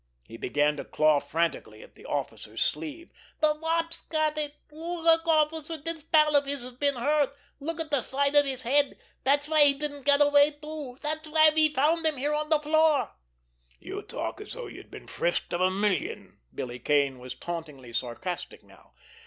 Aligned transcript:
He 0.27 0.35
began 0.35 0.77
to 0.77 0.83
claw 0.83 1.19
frantically 1.19 1.83
at 1.83 1.93
the 1.93 2.07
officer's 2.07 2.63
sleeve. 2.63 3.11
"The 3.39 3.53
Wop's 3.53 4.01
got 4.01 4.35
it! 4.35 4.55
Look, 4.71 5.27
officer, 5.27 5.77
this 5.77 6.01
pal 6.01 6.35
of 6.35 6.45
his 6.45 6.63
has 6.63 6.71
been 6.71 6.95
hurt! 6.95 7.31
Look 7.59 7.79
at 7.79 7.91
the 7.91 8.01
side 8.01 8.35
of 8.35 8.43
his 8.43 8.63
head—that's 8.63 9.47
why 9.47 9.63
he 9.63 9.75
didn't 9.75 10.07
get 10.07 10.19
away 10.19 10.53
too—that's 10.59 11.27
why 11.27 11.51
we 11.53 11.69
found 11.69 12.03
him 12.03 12.17
here 12.17 12.33
on 12.33 12.49
the 12.49 12.57
floor!" 12.57 13.11
"You 13.79 14.01
talk 14.01 14.41
as 14.41 14.53
though 14.53 14.65
you'd 14.65 14.89
been 14.89 15.05
frisked 15.05 15.53
of 15.53 15.61
a 15.61 15.69
million!" 15.69 16.39
Billy 16.51 16.79
Kane 16.79 17.19
was 17.19 17.35
tauntingly 17.35 17.93
sarcastic 17.93 18.63
now. 18.63 18.93